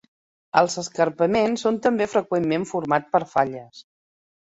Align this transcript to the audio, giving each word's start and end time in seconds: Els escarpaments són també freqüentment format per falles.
Els 0.61 0.77
escarpaments 0.83 1.67
són 1.67 1.79
també 1.85 2.09
freqüentment 2.17 2.69
format 2.73 3.09
per 3.15 3.25
falles. 3.37 3.89